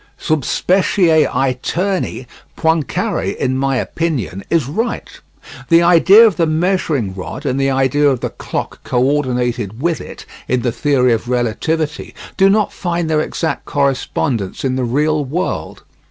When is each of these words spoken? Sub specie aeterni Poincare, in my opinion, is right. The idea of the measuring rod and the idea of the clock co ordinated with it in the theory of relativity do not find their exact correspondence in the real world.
Sub 0.17 0.43
specie 0.43 1.25
aeterni 1.27 2.25
Poincare, 2.57 3.35
in 3.35 3.55
my 3.55 3.75
opinion, 3.75 4.43
is 4.49 4.65
right. 4.65 5.21
The 5.69 5.83
idea 5.83 6.25
of 6.25 6.37
the 6.37 6.47
measuring 6.47 7.13
rod 7.13 7.45
and 7.45 7.61
the 7.61 7.69
idea 7.69 8.09
of 8.09 8.19
the 8.19 8.31
clock 8.31 8.79
co 8.83 8.99
ordinated 8.99 9.79
with 9.79 10.01
it 10.01 10.25
in 10.47 10.63
the 10.63 10.71
theory 10.71 11.13
of 11.13 11.29
relativity 11.29 12.15
do 12.35 12.49
not 12.49 12.73
find 12.73 13.11
their 13.11 13.21
exact 13.21 13.65
correspondence 13.65 14.65
in 14.65 14.75
the 14.75 14.83
real 14.85 15.23
world. 15.23 15.83